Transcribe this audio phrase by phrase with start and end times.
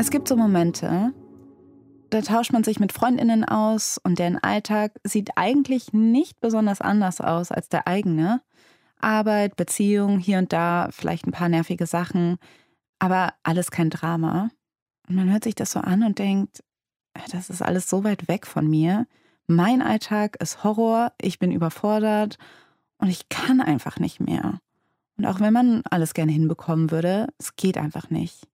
[0.00, 1.12] Es gibt so Momente,
[2.08, 7.20] da tauscht man sich mit Freundinnen aus und deren Alltag sieht eigentlich nicht besonders anders
[7.20, 8.40] aus als der eigene.
[8.98, 12.38] Arbeit, Beziehung, hier und da vielleicht ein paar nervige Sachen,
[12.98, 14.48] aber alles kein Drama.
[15.06, 16.64] Und man hört sich das so an und denkt,
[17.30, 19.06] das ist alles so weit weg von mir.
[19.48, 22.38] Mein Alltag ist Horror, ich bin überfordert
[22.96, 24.60] und ich kann einfach nicht mehr.
[25.18, 28.48] Und auch wenn man alles gerne hinbekommen würde, es geht einfach nicht.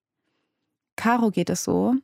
[0.97, 1.95] Caro geht es so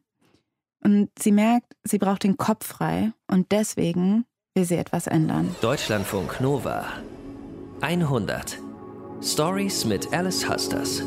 [0.85, 5.55] und sie merkt, sie braucht den Kopf frei und deswegen will sie etwas ändern.
[5.61, 6.87] Deutschlandfunk Nova
[7.81, 8.59] 100
[9.23, 11.03] Stories mit Alice Husters.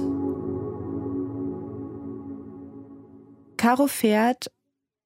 [3.58, 4.52] Caro fährt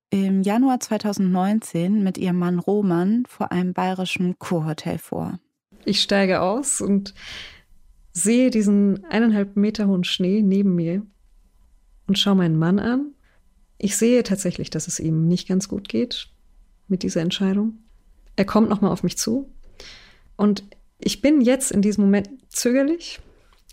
[0.10, 5.40] im Januar 2019 mit ihrem Mann Roman vor einem bayerischen Kurhotel vor.
[5.86, 7.14] Ich steige aus und
[8.12, 11.04] sehe diesen eineinhalb Meter hohen Schnee neben mir
[12.10, 13.14] und schaue meinen Mann an.
[13.78, 16.28] Ich sehe tatsächlich, dass es ihm nicht ganz gut geht
[16.88, 17.78] mit dieser Entscheidung.
[18.36, 19.50] Er kommt nochmal auf mich zu
[20.36, 20.64] und
[20.98, 23.20] ich bin jetzt in diesem Moment zögerlich.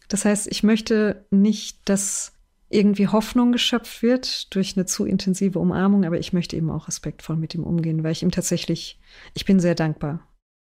[0.09, 2.33] Das heißt, ich möchte nicht, dass
[2.69, 7.37] irgendwie Hoffnung geschöpft wird durch eine zu intensive Umarmung, aber ich möchte eben auch respektvoll
[7.37, 9.01] mit ihm umgehen, weil ich ihm tatsächlich,
[9.35, 10.27] ich bin sehr dankbar.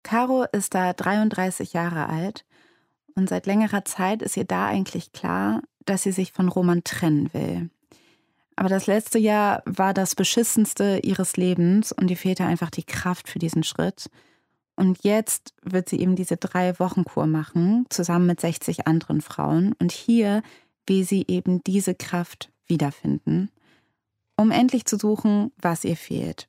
[0.03, 2.45] Caro ist da 33 Jahre alt
[3.15, 7.33] und seit längerer Zeit ist ihr da eigentlich klar, dass sie sich von Roman trennen
[7.33, 7.71] will.
[8.57, 13.29] Aber das letzte Jahr war das beschissenste ihres Lebens und ihr fehlte einfach die Kraft
[13.29, 14.11] für diesen Schritt.
[14.77, 19.75] Und jetzt wird sie eben diese drei Wochen Kur machen, zusammen mit 60 anderen Frauen.
[19.79, 20.43] Und hier
[20.87, 23.51] will sie eben diese Kraft wiederfinden,
[24.37, 26.49] um endlich zu suchen, was ihr fehlt.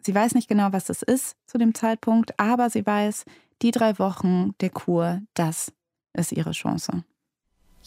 [0.00, 3.24] Sie weiß nicht genau, was das ist zu dem Zeitpunkt, aber sie weiß,
[3.62, 5.72] die drei Wochen der Kur, das
[6.12, 7.04] ist ihre Chance.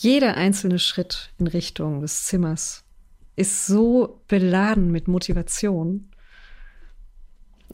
[0.02, 2.86] Jeder einzelne Schritt in Richtung des Zimmers
[3.36, 6.09] ist so beladen mit Motivation.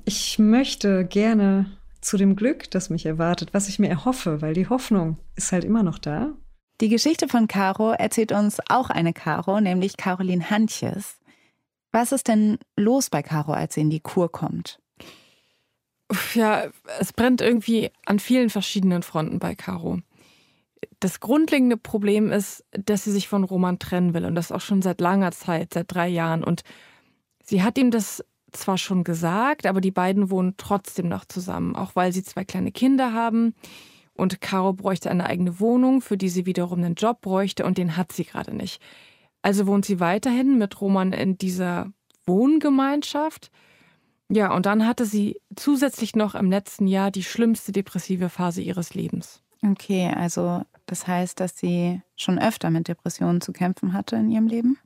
[0.05, 1.69] Ich möchte gerne
[2.01, 5.63] zu dem Glück, das mich erwartet, was ich mir erhoffe, weil die Hoffnung ist halt
[5.63, 6.33] immer noch da.
[6.81, 11.19] Die Geschichte von Caro erzählt uns auch eine Caro, nämlich Caroline Hantjes.
[11.91, 14.79] Was ist denn los bei Caro, als sie in die Kur kommt?
[16.33, 19.99] Ja, es brennt irgendwie an vielen verschiedenen Fronten bei Caro.
[21.00, 24.81] Das grundlegende Problem ist, dass sie sich von Roman trennen will und das auch schon
[24.81, 26.44] seit langer Zeit, seit drei Jahren.
[26.44, 26.61] Und
[27.44, 31.95] sie hat ihm das zwar schon gesagt, aber die beiden wohnen trotzdem noch zusammen, auch
[31.95, 33.53] weil sie zwei kleine Kinder haben.
[34.13, 37.97] Und Caro bräuchte eine eigene Wohnung, für die sie wiederum einen Job bräuchte und den
[37.97, 38.81] hat sie gerade nicht.
[39.41, 41.91] Also wohnt sie weiterhin mit Roman in dieser
[42.25, 43.51] Wohngemeinschaft.
[44.29, 48.95] Ja, und dann hatte sie zusätzlich noch im letzten Jahr die schlimmste depressive Phase ihres
[48.95, 49.44] Lebens.
[49.61, 54.47] Okay, also das heißt, dass sie schon öfter mit Depressionen zu kämpfen hatte in ihrem
[54.47, 54.78] Leben?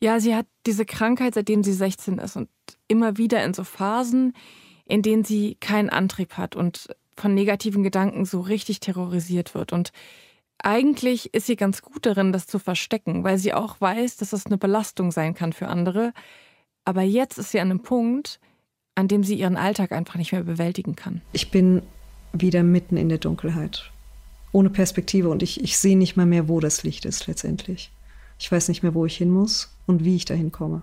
[0.00, 2.48] Ja, sie hat diese Krankheit, seitdem sie 16 ist und
[2.88, 4.34] immer wieder in so Phasen,
[4.86, 9.72] in denen sie keinen Antrieb hat und von negativen Gedanken so richtig terrorisiert wird.
[9.72, 9.92] Und
[10.58, 14.46] eigentlich ist sie ganz gut darin, das zu verstecken, weil sie auch weiß, dass das
[14.46, 16.12] eine Belastung sein kann für andere.
[16.84, 18.40] Aber jetzt ist sie an einem Punkt,
[18.94, 21.22] an dem sie ihren Alltag einfach nicht mehr bewältigen kann.
[21.32, 21.82] Ich bin
[22.32, 23.90] wieder mitten in der Dunkelheit,
[24.54, 27.90] ohne Perspektive und ich, ich sehe nicht mal mehr, wo das Licht ist letztendlich.
[28.38, 30.82] Ich weiß nicht mehr, wo ich hin muss und wie ich dahin komme.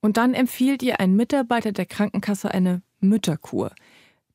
[0.00, 3.72] Und dann empfiehlt ihr ein Mitarbeiter der Krankenkasse eine Mütterkur.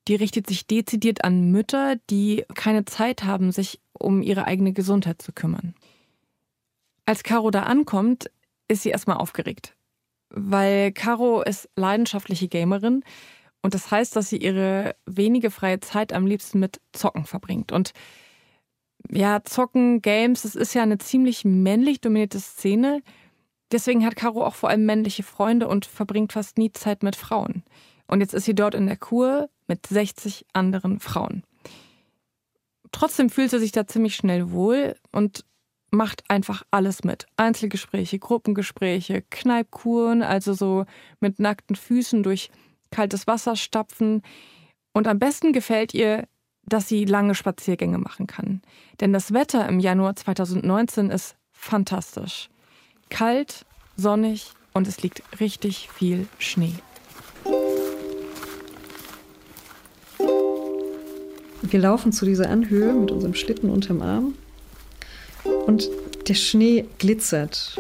[0.08, 5.22] Die richtet sich dezidiert an Mütter, die keine Zeit haben, sich um ihre eigene Gesundheit
[5.24, 5.74] zu kümmern.
[7.06, 8.30] Als Caro da ankommt,
[8.68, 9.76] ist sie erstmal aufgeregt.
[10.30, 13.04] Weil Caro ist leidenschaftliche Gamerin
[13.64, 17.72] und das heißt, dass sie ihre wenige freie Zeit am liebsten mit Zocken verbringt.
[17.72, 17.94] Und
[19.10, 23.02] ja, Zocken, Games, das ist ja eine ziemlich männlich dominierte Szene.
[23.72, 27.64] Deswegen hat Caro auch vor allem männliche Freunde und verbringt fast nie Zeit mit Frauen.
[28.08, 31.44] Und jetzt ist sie dort in der Kur mit 60 anderen Frauen.
[32.92, 35.44] Trotzdem fühlt sie sich da ziemlich schnell wohl und
[35.92, 37.26] macht einfach alles mit.
[37.36, 40.86] Einzelgespräche, Gruppengespräche, Kneipkuren, also so
[41.20, 42.50] mit nackten Füßen durch
[42.92, 44.22] kaltes Wasser stapfen.
[44.94, 46.28] Und am besten gefällt ihr,
[46.68, 48.62] dass sie lange Spaziergänge machen kann.
[49.00, 52.50] Denn das Wetter im Januar 2019 ist fantastisch.
[53.10, 53.66] Kalt,
[53.96, 56.76] sonnig und es liegt richtig viel Schnee.
[61.64, 64.36] Wir laufen zu dieser Anhöhe mit unserem Schlitten unterm Arm
[65.66, 65.90] und
[66.28, 67.78] der Schnee glitzert.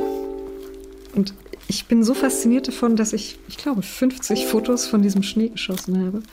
[1.13, 1.33] Und
[1.67, 6.05] ich bin so fasziniert davon, dass ich, ich glaube, 50 Fotos von diesem Schnee geschossen
[6.05, 6.23] habe.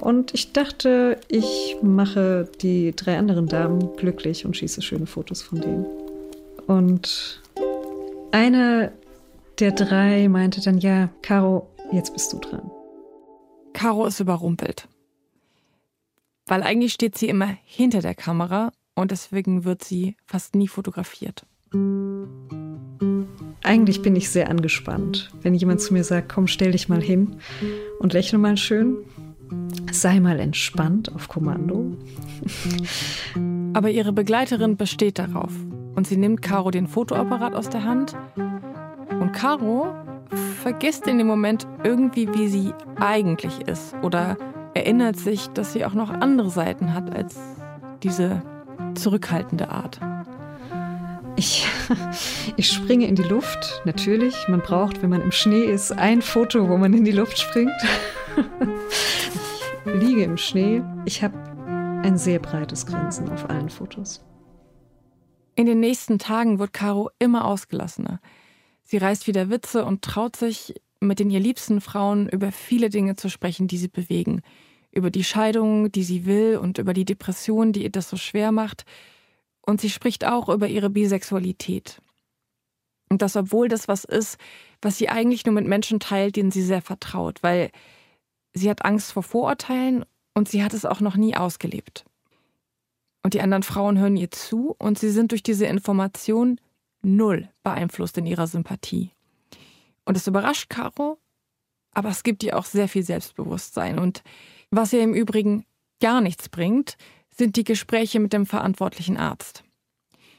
[0.00, 5.60] Und ich dachte, ich mache die drei anderen Damen glücklich und schieße schöne Fotos von
[5.60, 5.86] denen.
[6.66, 7.42] Und
[8.32, 8.92] eine
[9.58, 12.70] der drei meinte dann, ja, Caro, jetzt bist du dran.
[13.74, 14.88] Caro ist überrumpelt.
[16.46, 21.44] Weil eigentlich steht sie immer hinter der Kamera und deswegen wird sie fast nie fotografiert.
[23.62, 27.36] Eigentlich bin ich sehr angespannt, wenn jemand zu mir sagt, komm, stell dich mal hin
[27.98, 28.96] und lächle mal schön.
[29.92, 31.96] Sei mal entspannt auf Kommando.
[33.74, 35.52] Aber ihre Begleiterin besteht darauf
[35.94, 38.16] und sie nimmt Caro den Fotoapparat aus der Hand
[39.20, 39.94] und Caro
[40.62, 44.36] vergisst in dem Moment irgendwie, wie sie eigentlich ist oder
[44.74, 47.36] erinnert sich, dass sie auch noch andere Seiten hat als
[48.02, 48.42] diese
[48.94, 50.00] zurückhaltende Art.
[51.36, 51.66] Ich,
[52.56, 54.34] ich springe in die Luft, natürlich.
[54.48, 57.72] Man braucht, wenn man im Schnee ist, ein Foto, wo man in die Luft springt.
[59.86, 60.82] Liege im Schnee.
[61.06, 61.38] Ich habe
[62.04, 64.22] ein sehr breites Grinsen auf allen Fotos.
[65.54, 68.20] In den nächsten Tagen wird Caro immer ausgelassener.
[68.84, 73.16] Sie reißt wieder Witze und traut sich, mit den ihr liebsten Frauen über viele Dinge
[73.16, 74.42] zu sprechen, die sie bewegen.
[74.92, 78.52] Über die Scheidung, die sie will und über die Depression, die ihr das so schwer
[78.52, 78.84] macht.
[79.62, 82.02] Und sie spricht auch über ihre Bisexualität.
[83.08, 84.36] Und das, obwohl das was ist,
[84.82, 87.70] was sie eigentlich nur mit Menschen teilt, denen sie sehr vertraut, weil
[88.52, 90.04] sie hat Angst vor Vorurteilen
[90.34, 92.04] und sie hat es auch noch nie ausgelebt.
[93.22, 96.58] Und die anderen Frauen hören ihr zu und sie sind durch diese Information
[97.02, 99.10] null beeinflusst in ihrer Sympathie.
[100.04, 101.18] Und es überrascht Caro,
[101.92, 103.98] aber es gibt ihr auch sehr viel Selbstbewusstsein.
[103.98, 104.22] Und
[104.70, 105.64] was ihr im Übrigen
[106.00, 106.96] gar nichts bringt,
[107.30, 109.64] sind die Gespräche mit dem verantwortlichen Arzt.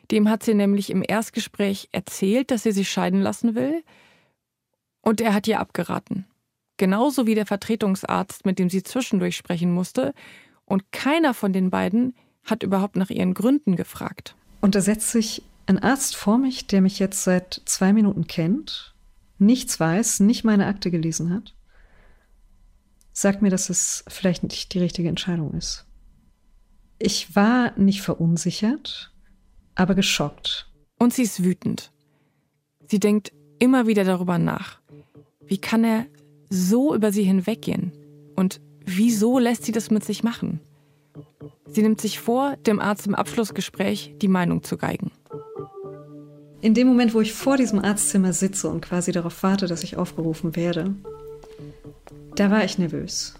[0.10, 3.84] Dem hat sie nämlich im Erstgespräch erzählt, dass sie sich scheiden lassen will,
[5.04, 6.28] und er hat ihr abgeraten.
[6.82, 10.16] Genauso wie der Vertretungsarzt, mit dem sie zwischendurch sprechen musste,
[10.66, 14.36] und keiner von den beiden hat überhaupt nach ihren Gründen gefragt.
[14.62, 18.96] Und da setzt sich ein Arzt vor mich, der mich jetzt seit zwei Minuten kennt,
[19.38, 21.54] nichts weiß, nicht meine Akte gelesen hat,
[23.14, 25.86] sagt mir, dass es vielleicht nicht die richtige Entscheidung ist.
[26.98, 29.14] Ich war nicht verunsichert,
[29.76, 30.72] aber geschockt.
[30.98, 31.92] Und sie ist wütend.
[32.88, 34.80] Sie denkt immer wieder darüber nach.
[35.42, 36.08] Wie kann er
[36.52, 37.92] so über sie hinweggehen?
[38.36, 40.60] Und wieso lässt sie das mit sich machen?
[41.66, 45.12] Sie nimmt sich vor, dem Arzt im Abschlussgespräch die Meinung zu geigen.
[46.60, 49.98] In dem Moment, wo ich vor diesem Arztzimmer sitze und quasi darauf warte, dass ich
[49.98, 50.94] aufgerufen werde,
[52.36, 53.34] da war ich nervös.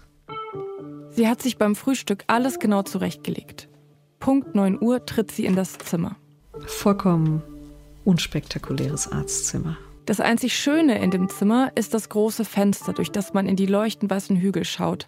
[1.10, 3.68] Sie hat sich beim Frühstück alles genau zurechtgelegt.
[4.18, 6.16] Punkt 9 Uhr tritt sie in das Zimmer.
[6.66, 7.42] Vollkommen
[8.04, 9.76] unspektakuläres Arztzimmer.
[10.04, 13.66] Das einzig Schöne in dem Zimmer ist das große Fenster, durch das man in die
[13.66, 15.06] leuchtend weißen Hügel schaut.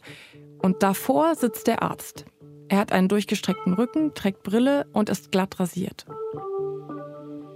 [0.62, 2.26] Und davor sitzt der Arzt.
[2.68, 6.06] Er hat einen durchgestreckten Rücken, trägt Brille und ist glatt rasiert.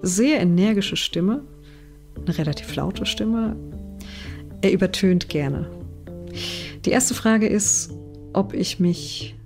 [0.02, 1.44] Sehr energische Stimme,
[2.17, 3.56] eine relativ laute Stimme.
[4.61, 5.70] Er übertönt gerne.
[6.84, 7.93] Die erste Frage ist,
[8.32, 9.37] ob ich mich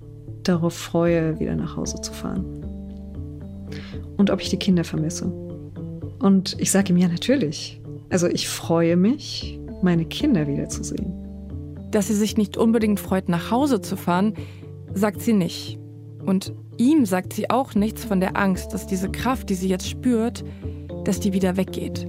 [0.43, 2.45] darauf freue, wieder nach Hause zu fahren.
[4.17, 5.25] Und ob ich die Kinder vermisse.
[6.19, 7.81] Und ich sage ihm ja natürlich.
[8.13, 11.15] Also ich freue mich, meine Kinder wiederzusehen.
[11.89, 14.35] Dass sie sich nicht unbedingt freut, nach Hause zu fahren,
[14.93, 15.79] sagt sie nicht.
[16.23, 19.89] Und ihm sagt sie auch nichts von der Angst, dass diese Kraft, die sie jetzt
[19.89, 20.43] spürt,
[21.05, 22.05] dass die wieder weggeht.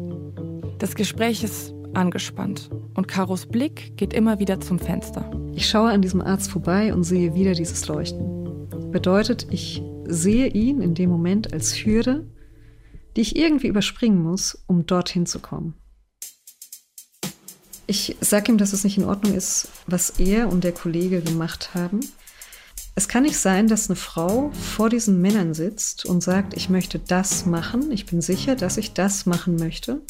[0.78, 5.30] Das Gespräch ist angespannt und Karos Blick geht immer wieder zum Fenster.
[5.54, 8.68] Ich schaue an diesem Arzt vorbei und sehe wieder dieses Leuchten.
[8.90, 12.26] Bedeutet, ich sehe ihn in dem Moment als Hürde,
[13.16, 15.72] die ich irgendwie überspringen muss, um dorthin zu kommen.
[17.86, 21.70] Ich sage ihm, dass es nicht in Ordnung ist, was er und der Kollege gemacht
[21.74, 22.00] haben.
[22.94, 26.98] Es kann nicht sein, dass eine Frau vor diesen Männern sitzt und sagt, ich möchte
[26.98, 30.00] das machen, ich bin sicher, dass ich das machen möchte.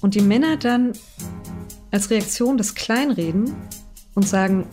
[0.00, 0.92] Und die Männer dann
[1.90, 3.54] als Reaktion das kleinreden
[4.14, 4.66] und sagen,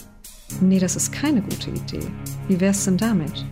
[0.60, 2.08] nee, das ist keine gute Idee.
[2.48, 3.46] Wie wär's denn damit?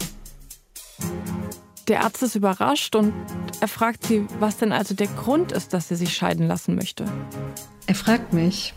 [1.87, 3.13] Der Arzt ist überrascht und
[3.59, 7.05] er fragt sie, was denn also der Grund ist, dass sie sich scheiden lassen möchte.
[7.87, 8.73] Er fragt mich,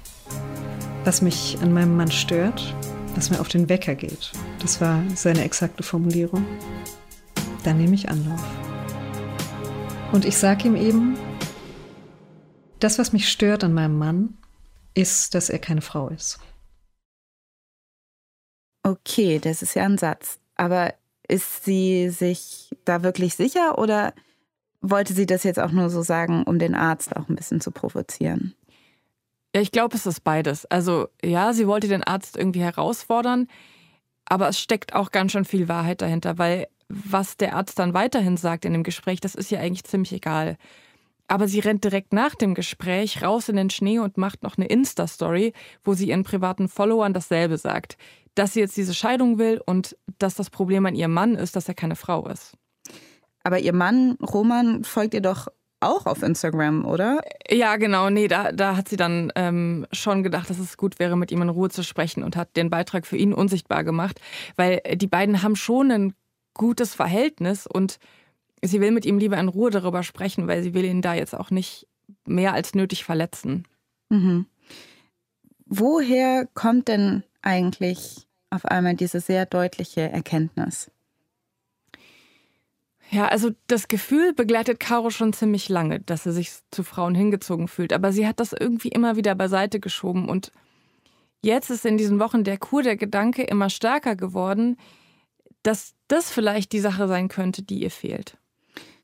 [1.05, 2.75] was mich an meinem Mann stört
[3.17, 4.33] was mir auf den Wecker geht.
[4.61, 6.45] Das war seine exakte Formulierung.
[7.65, 8.43] Dann nehme ich Anlauf.
[10.13, 11.17] Und ich sage ihm eben,
[12.79, 14.37] das, was mich stört an meinem Mann,
[14.95, 16.39] ist, dass er keine Frau ist.
[18.83, 20.39] Okay, das ist ja ein Satz.
[20.55, 20.95] Aber
[21.27, 24.15] ist sie sich da wirklich sicher oder
[24.81, 27.71] wollte sie das jetzt auch nur so sagen, um den Arzt auch ein bisschen zu
[27.73, 28.55] provozieren?
[29.55, 30.67] Ja, ich glaube, es ist beides.
[30.67, 33.49] Also ja, sie wollte den Arzt irgendwie herausfordern,
[34.27, 38.37] aber es steckt auch ganz schön viel Wahrheit dahinter, weil was der Arzt dann weiterhin
[38.37, 40.57] sagt in dem Gespräch, das ist ja eigentlich ziemlich egal.
[41.29, 44.67] Aber sie rennt direkt nach dem Gespräch raus in den Schnee und macht noch eine
[44.67, 47.97] Insta-Story, wo sie ihren privaten Followern dasselbe sagt.
[48.37, 51.67] Dass sie jetzt diese Scheidung will und dass das Problem an ihrem Mann ist, dass
[51.67, 52.57] er keine Frau ist.
[53.43, 55.49] Aber ihr Mann, Roman, folgt ihr doch
[55.87, 57.21] auch auf Instagram, oder?
[57.51, 58.11] Ja, genau.
[58.11, 61.43] Nee, da, da hat sie dann ähm, schon gedacht, dass es gut wäre, mit ihm
[61.43, 64.21] in Ruhe zu sprechen und hat den Beitrag für ihn unsichtbar gemacht,
[64.57, 66.15] weil die beiden haben schon ein
[66.55, 67.99] gutes Verhältnis und
[68.63, 71.35] sie will mit ihm lieber in Ruhe darüber sprechen, weil sie will ihn da jetzt
[71.35, 71.87] auch nicht
[72.27, 73.67] mehr als nötig verletzen.
[74.09, 74.47] Mhm.
[75.67, 80.91] Woher kommt denn eigentlich auf einmal diese sehr deutliche Erkenntnis?
[83.11, 87.69] Ja, also das Gefühl begleitet Caro schon ziemlich lange, dass sie sich zu Frauen hingezogen
[87.69, 87.93] fühlt.
[87.93, 90.29] Aber sie hat das irgendwie immer wieder beiseite geschoben.
[90.29, 90.51] Und
[91.41, 94.77] jetzt ist in diesen Wochen der Kur der Gedanke immer stärker geworden,
[95.63, 98.39] dass das vielleicht die Sache sein könnte, die ihr fehlt.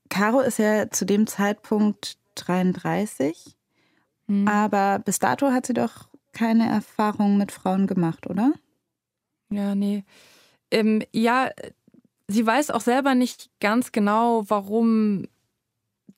[0.08, 3.56] Caro ist ja zu dem Zeitpunkt 33,
[4.26, 4.46] hm.
[4.46, 8.52] aber bis dato hat sie doch keine Erfahrung mit Frauen gemacht, oder?
[9.50, 10.04] Ja, nee.
[10.70, 11.50] Ähm, ja,
[12.28, 15.26] sie weiß auch selber nicht ganz genau, warum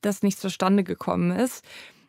[0.01, 1.65] das nicht zustande gekommen ist.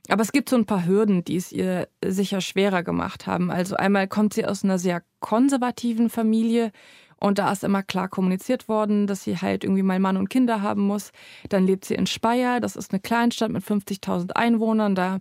[0.08, 3.50] Aber es gibt so ein paar Hürden, die es ihr sicher schwerer gemacht haben.
[3.50, 6.70] Also einmal kommt sie aus einer sehr konservativen Familie
[7.18, 10.62] und da ist immer klar kommuniziert worden, dass sie halt irgendwie mal Mann und Kinder
[10.62, 11.12] haben muss.
[11.48, 14.94] Dann lebt sie in Speyer, das ist eine Kleinstadt mit 50.000 Einwohnern.
[14.94, 15.18] Da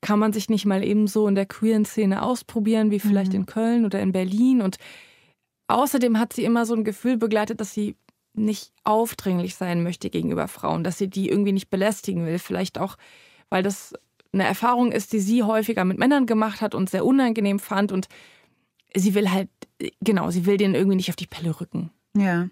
[0.00, 3.40] kann man sich nicht mal eben so in der queeren Szene ausprobieren, wie vielleicht mhm.
[3.40, 4.60] in Köln oder in Berlin.
[4.60, 4.78] Und
[5.72, 7.96] außerdem hat sie immer so ein Gefühl begleitet, dass sie
[8.34, 12.38] nicht aufdringlich sein möchte gegenüber Frauen, dass sie die irgendwie nicht belästigen will.
[12.38, 12.96] Vielleicht auch,
[13.50, 13.92] weil das
[14.32, 17.92] eine Erfahrung ist, die sie häufiger mit Männern gemacht hat und sehr unangenehm fand.
[17.92, 18.08] Und
[18.94, 19.50] sie will halt
[20.00, 21.90] genau, sie will den irgendwie nicht auf die Pelle rücken.
[22.16, 22.48] Ja.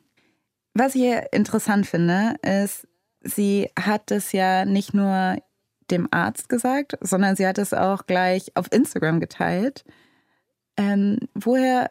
[0.74, 2.86] Was ich interessant finde, ist,
[3.22, 5.36] sie hat es ja nicht nur
[5.90, 9.84] dem Arzt gesagt, sondern sie hat es auch gleich auf Instagram geteilt.
[10.76, 11.90] Ähm, woher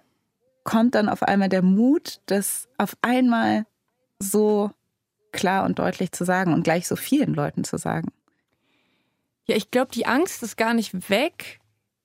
[0.69, 3.65] kommt dann auf einmal der Mut, das auf einmal
[4.19, 4.69] so
[5.31, 8.09] klar und deutlich zu sagen und gleich so vielen Leuten zu sagen?
[9.45, 11.59] Ja, ich glaube, die Angst ist gar nicht weg,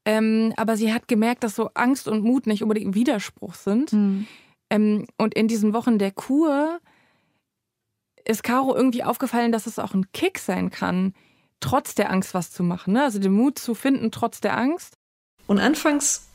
[0.06, 3.92] ähm, aber sie hat gemerkt, dass so Angst und Mut nicht unbedingt ein Widerspruch sind.
[3.92, 4.26] Mhm.
[4.70, 6.80] Ähm, und in diesen Wochen der Kur
[8.24, 11.12] ist Caro irgendwie aufgefallen, dass es auch ein Kick sein kann,
[11.60, 12.94] trotz der Angst was zu machen.
[12.94, 13.02] Ne?
[13.02, 14.96] Also den Mut zu finden, trotz der Angst.
[15.46, 16.30] Und anfangs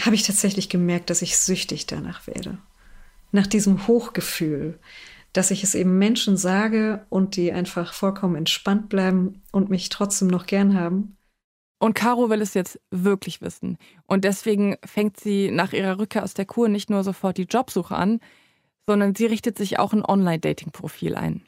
[0.00, 2.58] habe ich tatsächlich gemerkt, dass ich süchtig danach werde.
[3.32, 4.78] Nach diesem Hochgefühl,
[5.32, 10.28] dass ich es eben Menschen sage und die einfach vollkommen entspannt bleiben und mich trotzdem
[10.28, 11.16] noch gern haben.
[11.80, 13.76] Und Caro will es jetzt wirklich wissen.
[14.06, 17.94] Und deswegen fängt sie nach ihrer Rückkehr aus der Kur nicht nur sofort die Jobsuche
[17.96, 18.20] an,
[18.86, 21.42] sondern sie richtet sich auch ein Online-Dating-Profil ein.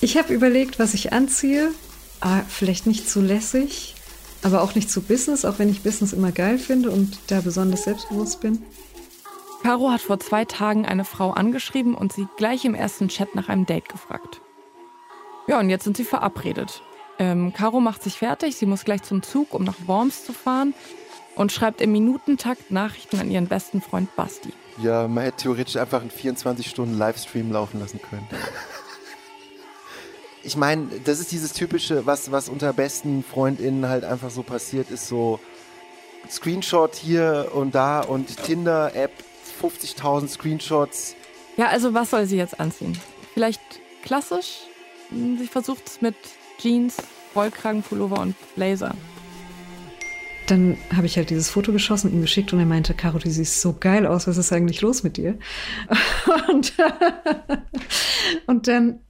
[0.00, 1.72] Ich habe überlegt, was ich anziehe.
[2.20, 3.94] Ah, vielleicht nicht zu lässig,
[4.42, 7.84] aber auch nicht zu Business, auch wenn ich Business immer geil finde und da besonders
[7.84, 8.62] selbstbewusst bin.
[9.62, 13.48] Caro hat vor zwei Tagen eine Frau angeschrieben und sie gleich im ersten Chat nach
[13.48, 14.40] einem Date gefragt.
[15.48, 16.82] Ja, und jetzt sind sie verabredet.
[17.18, 20.74] Ähm, Caro macht sich fertig, sie muss gleich zum Zug, um nach Worms zu fahren
[21.34, 24.52] und schreibt im Minutentakt Nachrichten an ihren besten Freund Basti.
[24.78, 28.26] Ja, man hätte theoretisch einfach einen 24-Stunden-Livestream laufen lassen können.
[30.46, 34.90] ich meine, das ist dieses typische, was, was unter besten FreundInnen halt einfach so passiert,
[34.90, 35.40] ist so
[36.30, 39.10] Screenshot hier und da und Tinder-App
[39.60, 41.16] 50.000 Screenshots.
[41.56, 42.96] Ja, also was soll sie jetzt anziehen?
[43.34, 43.60] Vielleicht
[44.04, 44.60] klassisch?
[45.10, 46.14] Sie versucht es mit
[46.58, 46.96] Jeans,
[47.34, 48.94] Wollkragenpullover und Blazer.
[50.46, 53.60] Dann habe ich halt dieses Foto geschossen, ihm geschickt und er meinte, Caro, du siehst
[53.60, 55.38] so geil aus, was ist eigentlich los mit dir?
[56.48, 56.72] Und,
[58.46, 59.00] und dann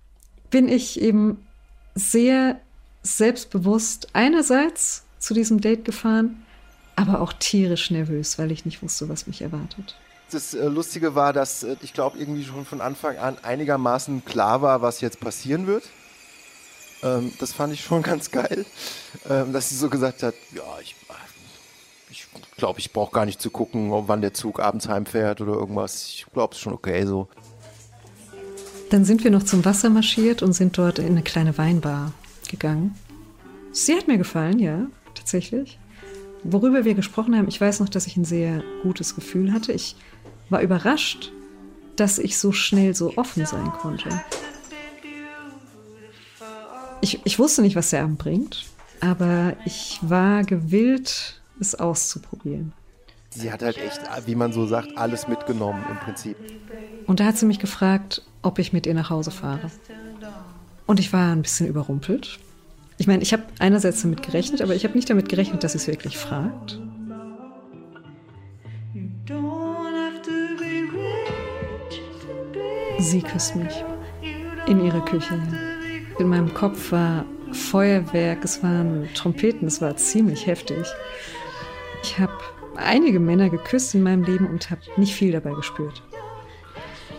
[0.56, 1.46] bin ich eben
[1.94, 2.58] sehr
[3.02, 6.46] selbstbewusst einerseits zu diesem Date gefahren,
[6.94, 9.98] aber auch tierisch nervös, weil ich nicht wusste, was mich erwartet.
[10.30, 14.62] Das äh, Lustige war, dass äh, ich glaube, irgendwie schon von Anfang an einigermaßen klar
[14.62, 15.84] war, was jetzt passieren wird.
[17.02, 18.64] Ähm, das fand ich schon ganz geil,
[19.28, 20.96] ähm, dass sie so gesagt hat, ja, ich,
[22.10, 26.06] ich glaube, ich brauche gar nicht zu gucken, wann der Zug abends heimfährt oder irgendwas.
[26.06, 27.28] Ich glaube, es ist schon okay so.
[28.90, 32.12] Dann sind wir noch zum Wasser marschiert und sind dort in eine kleine Weinbar
[32.48, 32.94] gegangen.
[33.72, 35.78] Sie hat mir gefallen, ja, tatsächlich.
[36.44, 39.72] Worüber wir gesprochen haben, ich weiß noch, dass ich ein sehr gutes Gefühl hatte.
[39.72, 39.96] Ich
[40.48, 41.32] war überrascht,
[41.96, 44.08] dass ich so schnell so offen sein konnte.
[47.00, 48.64] Ich, ich wusste nicht, was der Abend bringt,
[49.00, 52.72] aber ich war gewillt, es auszuprobieren.
[53.36, 56.36] Sie hat halt echt, wie man so sagt, alles mitgenommen im Prinzip.
[57.06, 59.70] Und da hat sie mich gefragt, ob ich mit ihr nach Hause fahre.
[60.86, 62.38] Und ich war ein bisschen überrumpelt.
[62.98, 65.78] Ich meine, ich habe einerseits damit gerechnet, aber ich habe nicht damit gerechnet, dass sie
[65.78, 66.80] es wirklich fragt.
[72.98, 73.84] Sie küsst mich
[74.66, 75.38] in ihrer Küche.
[76.18, 80.86] In meinem Kopf war Feuerwerk, es waren Trompeten, es war ziemlich heftig.
[82.02, 82.32] Ich habe
[82.76, 86.02] einige Männer geküsst in meinem Leben und habe nicht viel dabei gespürt.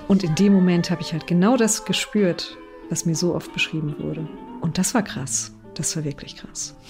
[0.07, 2.57] Und in dem Moment habe ich halt genau das gespürt,
[2.89, 4.27] was mir so oft beschrieben wurde.
[4.61, 5.53] Und das war krass.
[5.73, 6.75] Das war wirklich krass.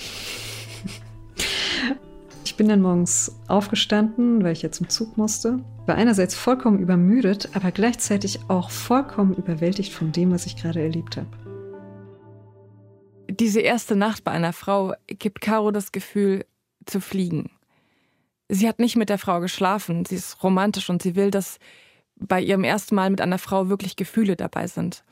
[2.43, 5.59] Ich bin dann morgens aufgestanden, weil ich ja zum Zug musste.
[5.85, 11.17] War einerseits vollkommen übermüdet, aber gleichzeitig auch vollkommen überwältigt von dem, was ich gerade erlebt
[11.17, 11.27] habe.
[13.29, 16.45] Diese erste Nacht bei einer Frau gibt Caro das Gefühl,
[16.87, 17.51] zu fliegen.
[18.49, 21.59] Sie hat nicht mit der Frau geschlafen, sie ist romantisch und sie will, dass
[22.15, 25.03] bei ihrem ersten Mal mit einer Frau wirklich Gefühle dabei sind.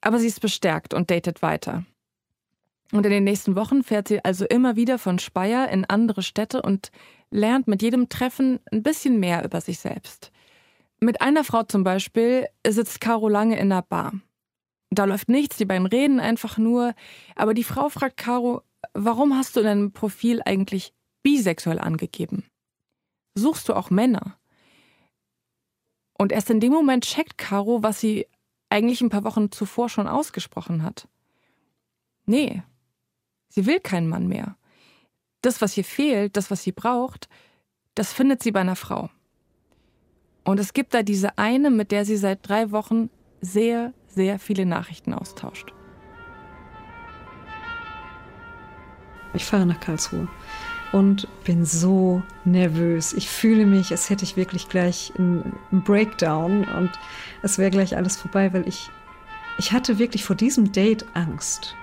[0.00, 1.84] Aber sie ist bestärkt und datet weiter.
[2.92, 6.62] Und in den nächsten Wochen fährt sie also immer wieder von Speyer in andere Städte
[6.62, 6.90] und
[7.30, 10.30] lernt mit jedem Treffen ein bisschen mehr über sich selbst.
[11.00, 14.12] Mit einer Frau zum Beispiel sitzt Caro lange in der Bar.
[14.90, 16.94] Da läuft nichts, die beiden reden einfach nur.
[17.34, 18.62] Aber die Frau fragt Caro,
[18.94, 20.92] warum hast du in deinem Profil eigentlich
[21.22, 22.44] bisexuell angegeben?
[23.36, 24.38] Suchst du auch Männer?
[26.18, 28.26] Und erst in dem Moment checkt Caro, was sie
[28.70, 31.06] eigentlich ein paar Wochen zuvor schon ausgesprochen hat.
[32.24, 32.62] Nee,
[33.48, 34.56] sie will keinen Mann mehr.
[35.42, 37.28] Das, was ihr fehlt, das, was sie braucht,
[37.94, 39.10] das findet sie bei einer Frau.
[40.42, 43.10] Und es gibt da diese eine, mit der sie seit drei Wochen
[43.42, 45.74] sehr, sehr viele Nachrichten austauscht.
[49.34, 50.26] Ich fahre nach Karlsruhe
[50.92, 53.12] und bin so nervös.
[53.12, 56.90] Ich fühle mich, als hätte ich wirklich gleich einen Breakdown und
[57.42, 58.90] es wäre gleich alles vorbei, weil ich,
[59.58, 61.74] ich hatte wirklich vor diesem Date Angst.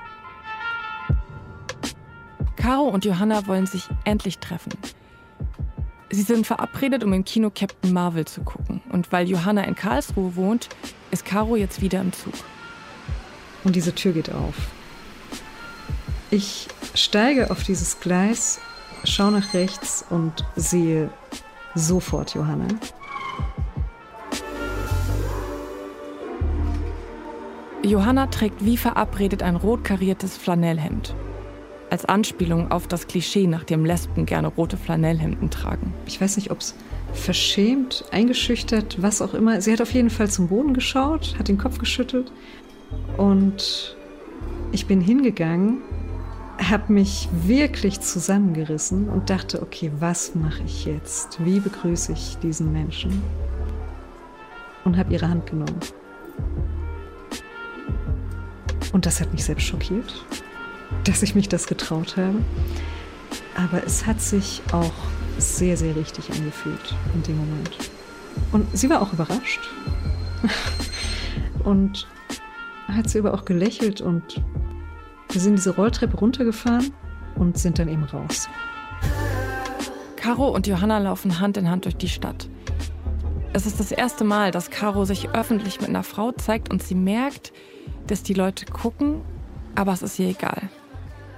[2.56, 4.71] Caro und Johanna wollen sich endlich treffen.
[6.10, 8.82] Sie sind verabredet, um im Kino Captain Marvel zu gucken.
[8.89, 10.69] Und weil Johanna in Karlsruhe wohnt,
[11.12, 12.36] ist Caro jetzt wieder im Zug.
[13.63, 14.56] Und diese Tür geht auf.
[16.30, 18.60] Ich steige auf dieses Gleis
[19.03, 21.09] schaue nach rechts und sehe
[21.75, 22.67] sofort Johanna.
[27.83, 31.15] Johanna trägt wie verabredet ein rot kariertes Flanellhemd.
[31.89, 35.93] Als Anspielung auf das Klischee, nach dem Lesben gerne rote Flanellhemden tragen.
[36.07, 36.75] Ich weiß nicht, ob es
[37.13, 39.61] verschämt, eingeschüchtert, was auch immer.
[39.61, 42.31] Sie hat auf jeden Fall zum Boden geschaut, hat den Kopf geschüttelt
[43.17, 43.95] und
[44.71, 45.81] ich bin hingegangen
[46.69, 51.43] habe mich wirklich zusammengerissen und dachte, okay, was mache ich jetzt?
[51.43, 53.21] Wie begrüße ich diesen Menschen?
[54.84, 55.80] Und habe ihre Hand genommen.
[58.91, 60.26] Und das hat mich selbst schockiert,
[61.06, 62.36] dass ich mich das getraut habe.
[63.56, 64.93] Aber es hat sich auch
[65.38, 67.78] sehr, sehr richtig angefühlt in dem Moment.
[68.52, 69.62] Und sie war auch überrascht.
[71.63, 72.08] und
[72.88, 74.41] hat sie aber auch gelächelt und
[75.34, 76.93] wir sind diese Rolltreppe runtergefahren
[77.36, 78.48] und sind dann eben raus.
[80.15, 82.48] Caro und Johanna laufen Hand in Hand durch die Stadt.
[83.52, 86.96] Es ist das erste Mal, dass Caro sich öffentlich mit einer Frau zeigt und sie
[86.96, 87.52] merkt,
[88.08, 89.22] dass die Leute gucken,
[89.76, 90.69] aber es ist ihr egal.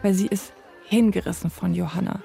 [0.02, 0.54] Weil sie ist
[0.88, 2.20] hingerissen von Johanna.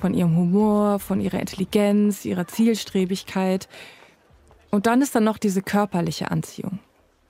[0.00, 3.68] Von ihrem Humor, von ihrer Intelligenz, ihrer Zielstrebigkeit.
[4.70, 6.78] Und dann ist da noch diese körperliche Anziehung.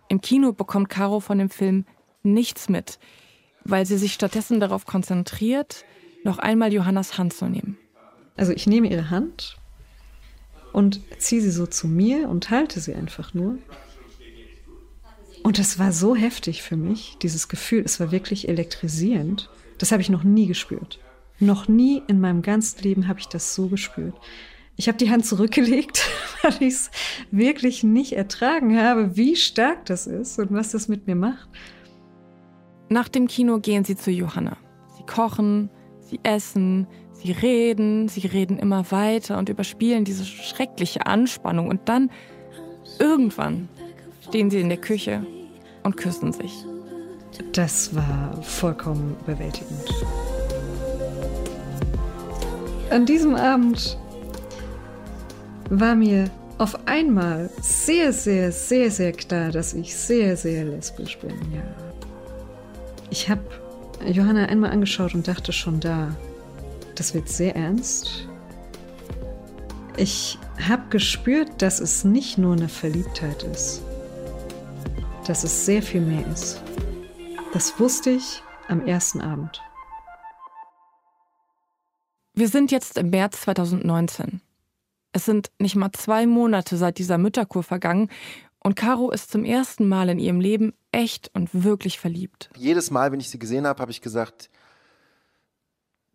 [0.08, 1.86] Im Kino bekommt Caro von dem Film
[2.22, 2.98] nichts mit
[3.70, 5.84] weil sie sich stattdessen darauf konzentriert,
[6.24, 7.78] noch einmal Johannas Hand zu nehmen.
[8.36, 9.56] Also ich nehme ihre Hand
[10.72, 13.58] und ziehe sie so zu mir und halte sie einfach nur.
[15.42, 19.48] Und das war so heftig für mich, dieses Gefühl, es war wirklich elektrisierend.
[19.78, 20.98] Das habe ich noch nie gespürt.
[21.38, 24.14] Noch nie in meinem ganzen Leben habe ich das so gespürt.
[24.76, 26.04] Ich habe die Hand zurückgelegt,
[26.42, 26.90] weil ich es
[27.30, 31.48] wirklich nicht ertragen habe, wie stark das ist und was das mit mir macht.
[32.88, 34.56] Nach dem Kino gehen sie zu Johanna.
[34.96, 35.70] Sie kochen,
[36.00, 41.68] sie essen, sie reden, sie reden immer weiter und überspielen diese schreckliche Anspannung.
[41.68, 42.10] Und dann,
[43.00, 43.68] irgendwann,
[44.28, 45.26] stehen sie in der Küche
[45.82, 46.64] und küssen sich.
[47.52, 49.92] Das war vollkommen überwältigend.
[52.90, 53.98] An diesem Abend
[55.70, 61.34] war mir auf einmal sehr, sehr, sehr, sehr klar, dass ich sehr, sehr lesbisch bin,
[61.52, 61.85] ja.
[63.10, 63.42] Ich habe
[64.04, 66.14] Johanna einmal angeschaut und dachte schon da,
[66.94, 68.28] das wird sehr ernst.
[69.96, 70.38] Ich
[70.68, 73.82] habe gespürt, dass es nicht nur eine Verliebtheit ist,
[75.26, 76.60] dass es sehr viel mehr ist.
[77.52, 79.62] Das wusste ich am ersten Abend.
[82.34, 84.42] Wir sind jetzt im März 2019.
[85.12, 88.10] Es sind nicht mal zwei Monate seit dieser Mütterkur vergangen
[88.58, 92.50] und Caro ist zum ersten Mal in ihrem Leben echt und wirklich verliebt.
[92.56, 94.48] Jedes Mal, wenn ich sie gesehen habe, habe ich gesagt,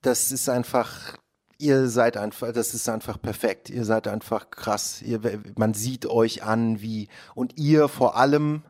[0.02, 1.18] das ist einfach,
[1.60, 3.70] ihr seid einfach, das ist einfach perfekt.
[3.70, 5.02] Ihr seid einfach krass.
[5.04, 5.22] Ihr,
[5.56, 8.64] man sieht euch an, wie, und ihr vor allem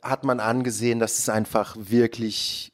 [0.00, 2.72] hat man angesehen, dass es einfach wirklich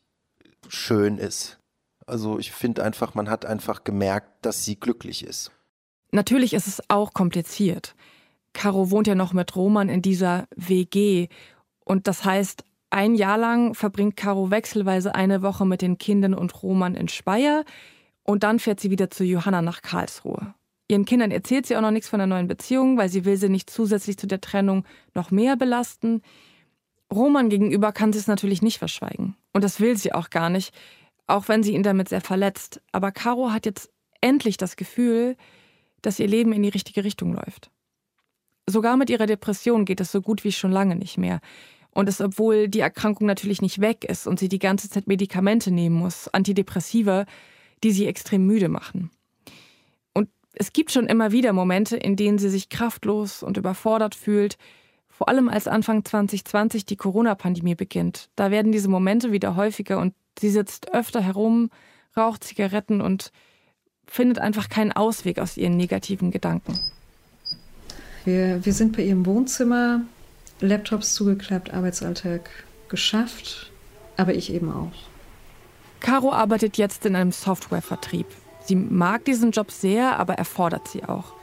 [0.69, 1.59] schön ist.
[2.07, 5.51] Also ich finde einfach, man hat einfach gemerkt, dass sie glücklich ist.
[6.11, 7.95] Natürlich ist es auch kompliziert.
[8.53, 11.29] Caro wohnt ja noch mit Roman in dieser WG.
[11.85, 16.62] Und das heißt, ein Jahr lang verbringt Caro wechselweise eine Woche mit den Kindern und
[16.62, 17.64] Roman in Speyer
[18.23, 20.55] und dann fährt sie wieder zu Johanna nach Karlsruhe.
[20.88, 23.49] Ihren Kindern erzählt sie auch noch nichts von der neuen Beziehung, weil sie will sie
[23.49, 26.23] nicht zusätzlich zu der Trennung noch mehr belasten.
[27.12, 29.37] Roman gegenüber kann sie es natürlich nicht verschweigen.
[29.53, 30.75] Und das will sie auch gar nicht,
[31.27, 32.83] auch wenn sie ihn damit sehr verletzt.
[32.92, 35.37] Aber Caro hat jetzt endlich das Gefühl,
[36.03, 37.70] dass ihr Leben in die richtige Richtung läuft.
[38.66, 41.40] Sogar mit ihrer Depression geht es so gut wie schon lange nicht mehr.
[41.90, 45.70] Und es, obwohl die Erkrankung natürlich nicht weg ist und sie die ganze Zeit Medikamente
[45.70, 47.24] nehmen muss, Antidepressiva,
[47.85, 49.11] die sie extrem müde machen.
[50.12, 54.57] Und es gibt schon immer wieder Momente, in denen sie sich kraftlos und überfordert fühlt,
[55.09, 58.29] vor allem als Anfang 2020 die Corona-Pandemie beginnt.
[58.35, 61.70] Da werden diese Momente wieder häufiger und sie sitzt öfter herum,
[62.16, 63.31] raucht Zigaretten und
[64.07, 66.81] findet einfach keinen Ausweg aus ihren negativen Gedanken.
[68.25, 70.01] Wir, wir sind bei ihrem Wohnzimmer,
[70.61, 72.49] Laptops zugeklappt, Arbeitsalltag
[72.89, 73.71] geschafft,
[74.17, 74.93] aber ich eben auch.
[76.01, 78.27] Caro arbeitet jetzt in einem Softwarevertrieb.
[78.65, 81.35] Sie mag diesen Job sehr, aber er fordert sie auch.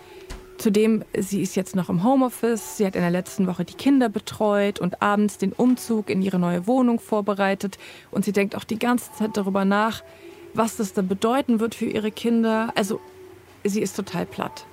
[0.57, 4.09] Zudem, sie ist jetzt noch im Homeoffice, sie hat in der letzten Woche die Kinder
[4.09, 7.79] betreut und abends den Umzug in ihre neue Wohnung vorbereitet
[8.11, 10.03] und sie denkt auch die ganze Zeit darüber nach,
[10.53, 12.71] was das dann bedeuten wird für ihre Kinder.
[12.75, 12.99] Also,
[13.63, 14.65] sie ist total platt.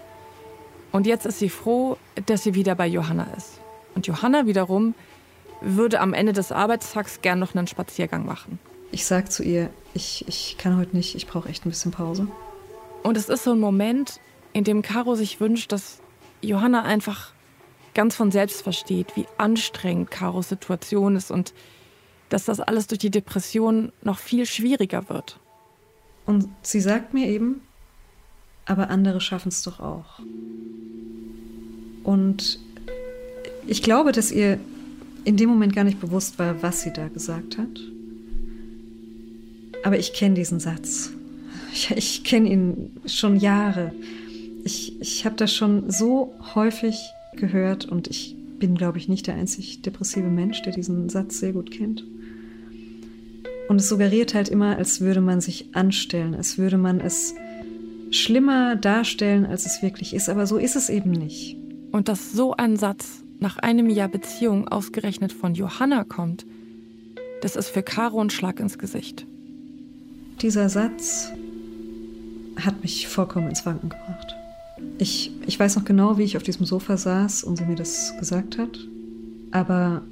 [0.93, 1.97] Und jetzt ist sie froh,
[2.27, 3.61] dass sie wieder bei Johanna ist.
[3.95, 4.95] Und Johanna wiederum
[5.61, 8.59] würde am Ende des Arbeitstags gern noch einen Spaziergang machen.
[8.91, 12.29] Ich sag zu ihr, ich, ich kann heute nicht, ich brauche echt ein bisschen Pause.
[13.03, 14.21] Und es ist so ein Moment,
[14.53, 16.01] in dem Caro sich wünscht, dass
[16.41, 17.33] Johanna einfach
[17.95, 21.53] ganz von selbst versteht, wie anstrengend Caros Situation ist und
[22.29, 25.41] dass das alles durch die Depression noch viel schwieriger wird.
[26.27, 27.63] Und sie sagt mir eben,
[28.69, 30.21] aber andere schaffen es doch auch.
[32.05, 32.61] Und
[33.67, 34.61] ich glaube, dass ihr
[35.25, 37.81] in dem Moment gar nicht bewusst war, was sie da gesagt hat.
[39.85, 41.13] Aber ich kenne diesen Satz.
[41.73, 43.93] Ich, ich kenne ihn schon Jahre.
[44.65, 46.99] Ich, ich habe das schon so häufig
[47.37, 51.53] gehört und ich bin, glaube ich, nicht der einzig depressive Mensch, der diesen Satz sehr
[51.53, 52.05] gut kennt.
[53.69, 57.35] Und es suggeriert halt immer, als würde man sich anstellen, als würde man es
[58.11, 60.29] schlimmer darstellen, als es wirklich ist.
[60.29, 61.57] Aber so ist es eben nicht.
[61.93, 66.45] Und dass so ein Satz nach einem Jahr Beziehung ausgerechnet von Johanna kommt,
[67.41, 69.27] das ist für Caro ein Schlag ins Gesicht.
[70.43, 71.33] Dieser Satz
[72.57, 74.35] hat mich vollkommen ins Wanken gebracht.
[74.99, 78.17] Ich, ich weiß noch genau, wie ich auf diesem Sofa saß und sie mir das
[78.19, 78.79] gesagt hat.
[79.51, 80.03] Aber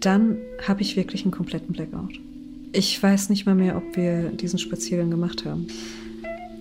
[0.00, 2.20] dann habe ich wirklich einen kompletten Blackout.
[2.72, 5.66] Ich weiß nicht mal mehr, ob wir diesen Spaziergang gemacht haben.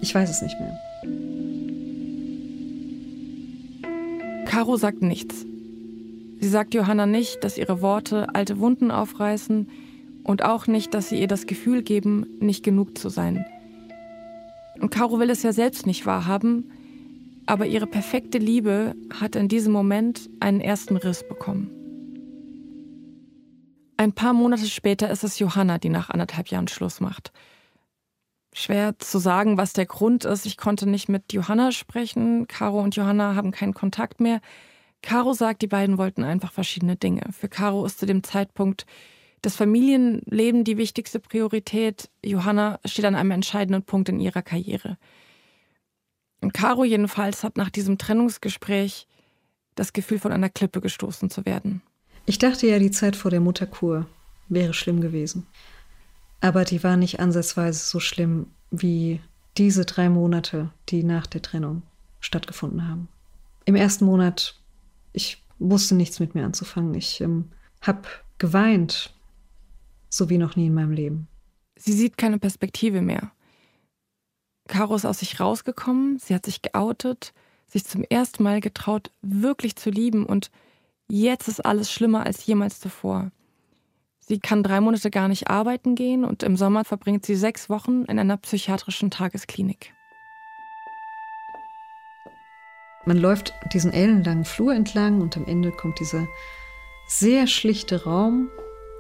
[0.01, 0.77] Ich weiß es nicht mehr.
[4.45, 5.45] Caro sagt nichts.
[6.39, 9.69] Sie sagt Johanna nicht, dass ihre Worte alte Wunden aufreißen
[10.23, 13.45] und auch nicht, dass sie ihr das Gefühl geben, nicht genug zu sein.
[14.79, 16.71] Und Caro will es ja selbst nicht wahrhaben,
[17.45, 21.69] aber ihre perfekte Liebe hat in diesem Moment einen ersten Riss bekommen.
[23.97, 27.31] Ein paar Monate später ist es Johanna, die nach anderthalb Jahren Schluss macht.
[28.53, 30.45] Schwer zu sagen, was der Grund ist.
[30.45, 32.47] Ich konnte nicht mit Johanna sprechen.
[32.47, 34.41] Caro und Johanna haben keinen Kontakt mehr.
[35.01, 37.23] Caro sagt, die beiden wollten einfach verschiedene Dinge.
[37.31, 38.85] Für Caro ist zu dem Zeitpunkt
[39.41, 42.09] das Familienleben die wichtigste Priorität.
[42.23, 44.97] Johanna steht an einem entscheidenden Punkt in ihrer Karriere.
[46.41, 49.07] Und Caro jedenfalls hat nach diesem Trennungsgespräch
[49.75, 51.81] das Gefühl, von einer Klippe gestoßen zu werden.
[52.25, 54.05] Ich dachte ja, die Zeit vor der Mutterkur
[54.49, 55.47] wäre schlimm gewesen.
[56.41, 59.21] Aber die war nicht ansatzweise so schlimm wie
[59.57, 61.83] diese drei Monate, die nach der Trennung
[62.19, 63.07] stattgefunden haben.
[63.65, 64.59] Im ersten Monat,
[65.13, 66.95] ich wusste nichts mit mir anzufangen.
[66.95, 67.51] Ich ähm,
[67.81, 68.07] habe
[68.39, 69.13] geweint,
[70.09, 71.27] so wie noch nie in meinem Leben.
[71.77, 73.31] Sie sieht keine Perspektive mehr.
[74.67, 77.33] Caro ist aus sich rausgekommen, sie hat sich geoutet,
[77.67, 80.49] sich zum ersten Mal getraut, wirklich zu lieben und
[81.09, 83.31] jetzt ist alles schlimmer als jemals zuvor.
[84.31, 88.05] Sie kann drei Monate gar nicht arbeiten gehen und im Sommer verbringt sie sechs Wochen
[88.05, 89.93] in einer psychiatrischen Tagesklinik.
[93.03, 96.29] Man läuft diesen ellenlangen Flur entlang und am Ende kommt dieser
[97.07, 98.47] sehr schlichte Raum.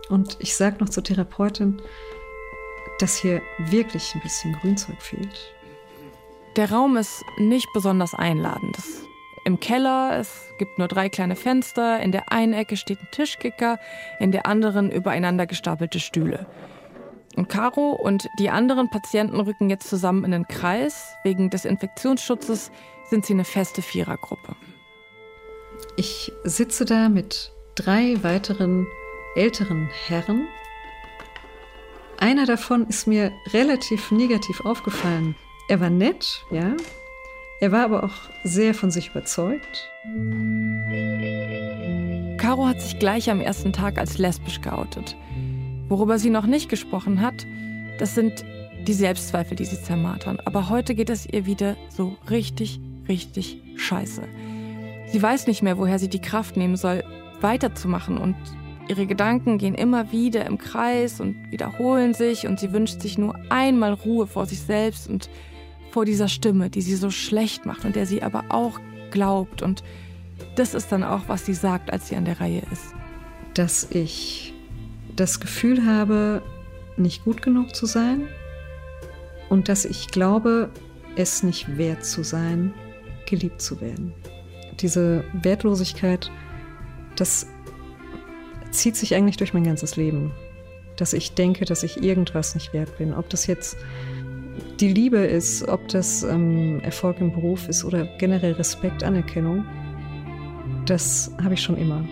[0.09, 1.81] Und ich sage noch zur Therapeutin,
[2.99, 5.53] dass hier wirklich ein bisschen Grünzeug fehlt.
[6.57, 8.75] Der Raum ist nicht besonders einladend.
[9.43, 13.79] Im Keller, es gibt nur drei kleine Fenster, in der einen Ecke steht ein Tischkicker,
[14.19, 16.45] in der anderen übereinander gestapelte Stühle.
[17.35, 21.15] Und Caro und die anderen Patienten rücken jetzt zusammen in den Kreis.
[21.23, 22.71] Wegen des Infektionsschutzes
[23.09, 24.55] sind sie eine feste Vierergruppe.
[25.95, 28.85] Ich sitze da mit drei weiteren
[29.35, 30.47] älteren Herren.
[32.17, 35.35] Einer davon ist mir relativ negativ aufgefallen.
[35.69, 36.75] Er war nett, ja.
[37.61, 39.87] Er war aber auch sehr von sich überzeugt.
[42.37, 45.15] Caro hat sich gleich am ersten Tag als lesbisch geoutet.
[45.87, 47.45] Worüber sie noch nicht gesprochen hat,
[47.99, 48.43] das sind
[48.87, 50.39] die Selbstzweifel, die sie zermartern.
[50.45, 54.23] Aber heute geht es ihr wieder so richtig, richtig scheiße.
[55.11, 57.03] Sie weiß nicht mehr, woher sie die Kraft nehmen soll,
[57.41, 58.35] weiterzumachen und
[58.87, 63.35] ihre Gedanken gehen immer wieder im Kreis und wiederholen sich und sie wünscht sich nur
[63.49, 65.29] einmal Ruhe vor sich selbst und
[65.91, 68.79] vor dieser Stimme, die sie so schlecht macht und der sie aber auch
[69.11, 69.83] glaubt und
[70.55, 72.93] das ist dann auch, was sie sagt, als sie an der Reihe ist.
[73.53, 74.53] Dass ich
[75.15, 76.41] das Gefühl habe,
[76.97, 78.27] nicht gut genug zu sein
[79.49, 80.69] und dass ich glaube,
[81.15, 82.73] es nicht wert zu sein,
[83.25, 84.13] geliebt zu werden.
[84.79, 86.31] Diese Wertlosigkeit,
[87.15, 87.47] das
[88.71, 90.31] zieht sich eigentlich durch mein ganzes Leben.
[90.95, 93.13] Dass ich denke, dass ich irgendwas nicht wert bin.
[93.13, 93.77] Ob das jetzt
[94.81, 99.63] die Liebe ist, ob das ähm, Erfolg im Beruf ist oder generell Respekt, Anerkennung.
[100.87, 102.03] Das habe ich schon immer.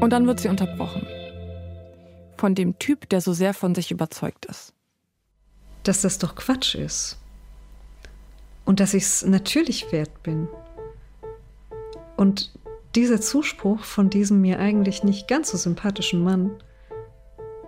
[0.00, 1.06] Und dann wird sie unterbrochen.
[2.36, 4.74] Von dem Typ, der so sehr von sich überzeugt ist.
[5.84, 7.18] Dass das doch Quatsch ist.
[8.64, 10.48] Und dass ich es natürlich wert bin.
[12.16, 12.50] Und
[12.96, 16.50] dieser Zuspruch von diesem mir eigentlich nicht ganz so sympathischen Mann,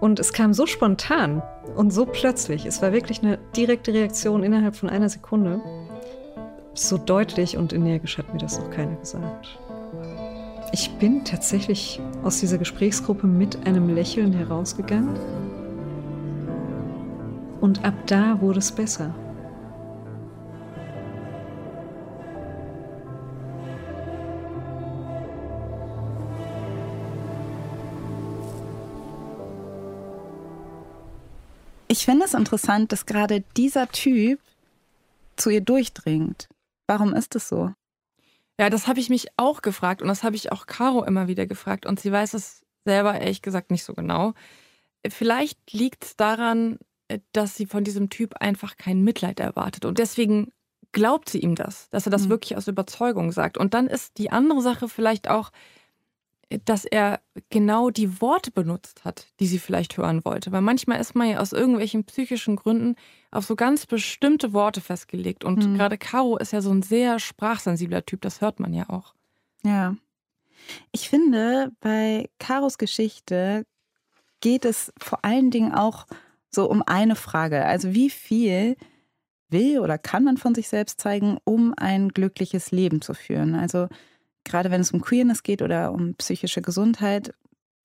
[0.04, 1.42] und es kam so spontan
[1.76, 2.66] und so plötzlich.
[2.66, 5.62] Es war wirklich eine direkte Reaktion innerhalb von einer Sekunde.
[6.74, 9.58] So deutlich und energisch hat mir das noch keiner gesagt.
[10.72, 15.16] Ich bin tatsächlich aus dieser Gesprächsgruppe mit einem Lächeln herausgegangen.
[17.62, 19.14] Und ab da wurde es besser.
[31.94, 34.40] Ich finde es interessant, dass gerade dieser Typ
[35.36, 36.48] zu ihr durchdringt.
[36.88, 37.70] Warum ist es so?
[38.58, 41.46] Ja, das habe ich mich auch gefragt und das habe ich auch Caro immer wieder
[41.46, 44.34] gefragt und sie weiß es selber ehrlich gesagt nicht so genau.
[45.06, 46.80] Vielleicht liegt es daran,
[47.30, 50.50] dass sie von diesem Typ einfach kein Mitleid erwartet und deswegen
[50.90, 52.30] glaubt sie ihm das, dass er das mhm.
[52.30, 53.56] wirklich aus Überzeugung sagt.
[53.56, 55.52] Und dann ist die andere Sache vielleicht auch,
[56.64, 60.52] dass er genau die Worte benutzt hat, die sie vielleicht hören wollte.
[60.52, 62.96] Weil manchmal ist man ja aus irgendwelchen psychischen Gründen
[63.30, 65.44] auf so ganz bestimmte Worte festgelegt.
[65.44, 65.76] Und mhm.
[65.76, 69.14] gerade Caro ist ja so ein sehr sprachsensibler Typ, das hört man ja auch.
[69.64, 69.96] Ja.
[70.92, 73.66] Ich finde, bei Caros Geschichte
[74.40, 76.06] geht es vor allen Dingen auch
[76.50, 77.64] so um eine Frage.
[77.64, 78.76] Also wie viel
[79.48, 83.54] will oder kann man von sich selbst zeigen, um ein glückliches Leben zu führen?
[83.54, 83.88] Also
[84.44, 87.34] gerade wenn es um Queerness geht oder um psychische Gesundheit,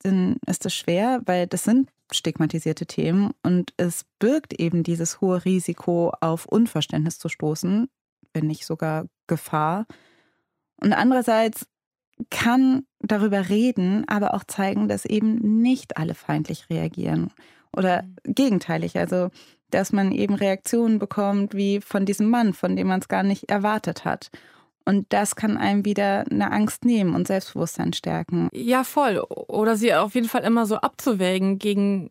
[0.03, 5.45] dann ist das schwer, weil das sind stigmatisierte Themen und es birgt eben dieses hohe
[5.45, 7.87] Risiko, auf Unverständnis zu stoßen,
[8.33, 9.85] wenn nicht sogar Gefahr.
[10.81, 11.67] Und andererseits
[12.29, 17.31] kann darüber reden, aber auch zeigen, dass eben nicht alle feindlich reagieren
[17.75, 18.33] oder mhm.
[18.33, 19.29] gegenteilig, also
[19.71, 23.49] dass man eben Reaktionen bekommt wie von diesem Mann, von dem man es gar nicht
[23.49, 24.31] erwartet hat.
[24.89, 28.49] Und das kann einem wieder eine Angst nehmen und Selbstbewusstsein stärken.
[28.53, 29.19] Ja, voll.
[29.19, 32.09] Oder sie auf jeden Fall immer so abzuwägen gegen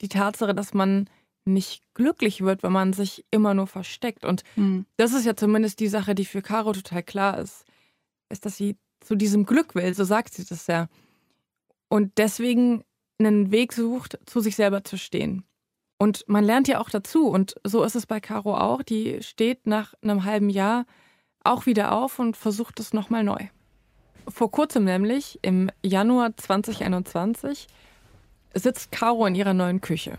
[0.00, 1.08] die Tatsache, dass man
[1.44, 4.24] nicht glücklich wird, wenn man sich immer nur versteckt.
[4.24, 4.86] Und mhm.
[4.96, 7.64] das ist ja zumindest die Sache, die für Caro total klar ist,
[8.28, 10.88] ist, dass sie zu diesem Glück will, so sagt sie das ja.
[11.88, 12.82] Und deswegen
[13.20, 15.44] einen Weg sucht, zu sich selber zu stehen.
[15.96, 17.28] Und man lernt ja auch dazu.
[17.28, 18.82] Und so ist es bei Caro auch.
[18.82, 20.86] Die steht nach einem halben Jahr
[21.44, 23.38] auch wieder auf und versucht es nochmal neu.
[24.28, 27.66] Vor kurzem nämlich, im Januar 2021,
[28.54, 30.18] sitzt Caro in ihrer neuen Küche.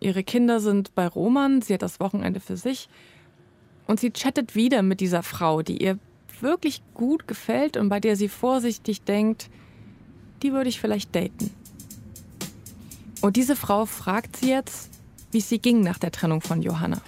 [0.00, 2.88] Ihre Kinder sind bei Roman, sie hat das Wochenende für sich.
[3.86, 5.98] Und sie chattet wieder mit dieser Frau, die ihr
[6.40, 9.48] wirklich gut gefällt und bei der sie vorsichtig denkt,
[10.42, 11.50] die würde ich vielleicht daten.
[13.20, 14.90] Und diese Frau fragt sie jetzt,
[15.32, 17.00] wie es sie ging nach der Trennung von Johanna.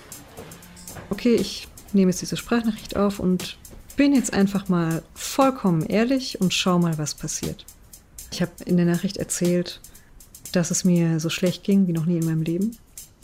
[1.11, 3.59] Okay, ich nehme jetzt diese Sprachnachricht auf und
[3.96, 7.66] bin jetzt einfach mal vollkommen ehrlich und schau mal, was passiert.
[8.31, 9.81] Ich habe in der Nachricht erzählt,
[10.53, 12.76] dass es mir so schlecht ging wie noch nie in meinem Leben.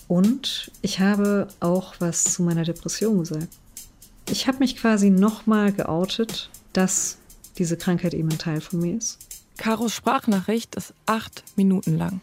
[0.08, 3.48] Und ich habe auch was zu meiner Depression gesagt.
[4.28, 7.18] Ich habe mich quasi nochmal geoutet, dass
[7.58, 9.18] diese Krankheit eben ein Teil von mir ist.
[9.56, 12.20] Karos Sprachnachricht ist acht Minuten lang.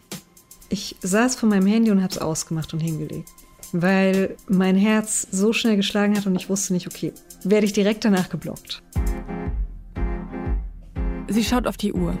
[0.68, 3.28] Ich saß vor meinem Handy und habe es ausgemacht und hingelegt,
[3.76, 8.04] weil mein Herz so schnell geschlagen hat und ich wusste nicht, okay, werde ich direkt
[8.04, 8.84] danach geblockt.
[11.26, 12.16] Sie schaut auf die Uhr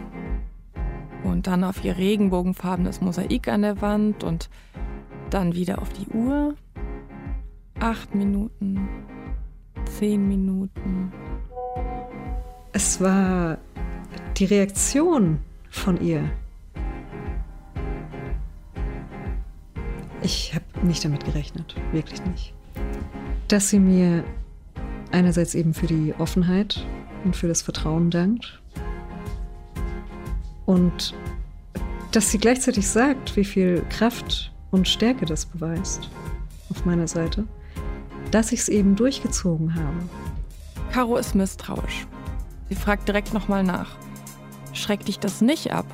[1.22, 4.50] und dann auf ihr regenbogenfarbenes Mosaik an der Wand und
[5.30, 6.56] dann wieder auf die Uhr.
[7.78, 8.88] Acht Minuten,
[9.84, 11.12] zehn Minuten.
[12.72, 13.58] Es war
[14.38, 15.38] die Reaktion
[15.70, 16.28] von ihr.
[20.20, 22.54] Ich habe nicht damit gerechnet, wirklich nicht.
[23.48, 24.24] Dass sie mir
[25.10, 26.84] einerseits eben für die Offenheit
[27.24, 28.60] und für das Vertrauen dankt
[30.66, 31.14] und
[32.12, 36.08] dass sie gleichzeitig sagt, wie viel Kraft und Stärke das beweist
[36.70, 37.44] auf meiner Seite,
[38.30, 39.96] dass ich es eben durchgezogen habe.
[40.92, 42.06] Caro ist misstrauisch.
[42.68, 43.96] Sie fragt direkt nochmal nach.
[44.72, 45.86] Schreckt dich das nicht ab?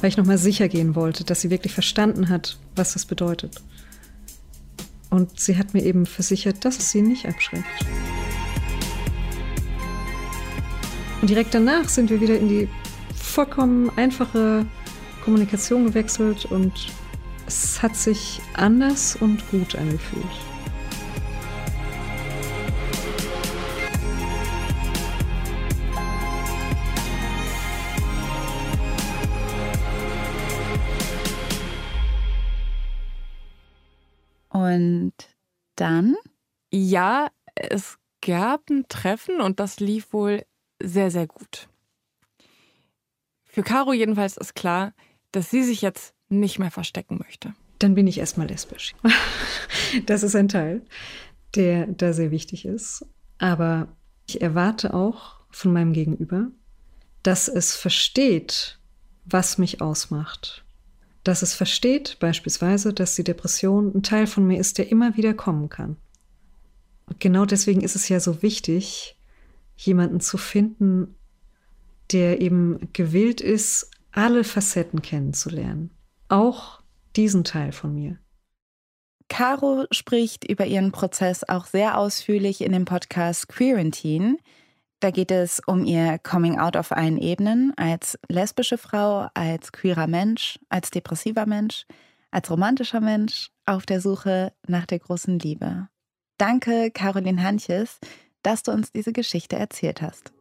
[0.00, 3.62] Weil ich nochmal sicher gehen wollte, dass sie wirklich verstanden hat, was das bedeutet.
[5.10, 7.66] Und sie hat mir eben versichert, dass es sie nicht abschreckt.
[11.20, 12.68] Und direkt danach sind wir wieder in die
[13.14, 14.64] vollkommen einfache
[15.24, 16.72] Kommunikation gewechselt und
[17.46, 20.49] es hat sich anders und gut angefühlt.
[35.80, 36.16] Dann?
[36.72, 40.44] Ja, es gab ein Treffen und das lief wohl
[40.82, 41.68] sehr, sehr gut.
[43.44, 44.94] Für Caro jedenfalls ist klar,
[45.32, 47.54] dass sie sich jetzt nicht mehr verstecken möchte.
[47.78, 48.94] Dann bin ich erstmal lesbisch.
[50.06, 50.82] Das ist ein Teil,
[51.56, 53.04] der da sehr wichtig ist.
[53.38, 53.88] Aber
[54.28, 56.52] ich erwarte auch von meinem Gegenüber,
[57.24, 58.78] dass es versteht,
[59.24, 60.64] was mich ausmacht.
[61.24, 65.34] Dass es versteht beispielsweise, dass die Depression ein Teil von mir ist, der immer wieder
[65.34, 65.96] kommen kann.
[67.06, 69.16] Und genau deswegen ist es ja so wichtig,
[69.76, 71.14] jemanden zu finden,
[72.12, 75.90] der eben gewillt ist, alle Facetten kennenzulernen.
[76.28, 76.80] Auch
[77.16, 78.18] diesen Teil von mir.
[79.28, 84.36] Caro spricht über ihren Prozess auch sehr ausführlich in dem Podcast Queerantine.
[85.00, 90.06] Da geht es um ihr Coming Out auf allen Ebenen, als lesbische Frau, als queerer
[90.06, 91.86] Mensch, als depressiver Mensch,
[92.30, 95.88] als romantischer Mensch auf der Suche nach der großen Liebe.
[96.36, 97.98] Danke, Caroline Hanches,
[98.42, 100.32] dass du uns diese Geschichte erzählt hast.